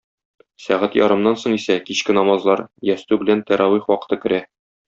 Сәгать 0.67 0.97
ярымнан 0.99 1.37
соң 1.43 1.57
исә 1.59 1.77
кичке 1.89 2.17
намазлар- 2.21 2.65
ястү 2.93 3.23
белән 3.25 3.47
тәравих 3.51 3.89
вакыты 3.95 4.21
керә. 4.27 4.43